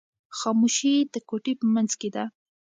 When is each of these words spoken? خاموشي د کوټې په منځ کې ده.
خاموشي 0.37 0.95
د 1.13 1.15
کوټې 1.29 1.53
په 1.59 1.65
منځ 1.73 1.91
کې 1.99 2.09
ده. 2.15 2.23